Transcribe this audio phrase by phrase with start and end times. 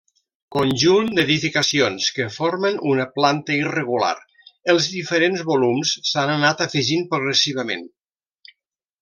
[0.53, 4.15] Conjunt d'edificacions que formen una planta irregular,
[4.75, 7.87] els diferents volums s'han anat afegint progressivament.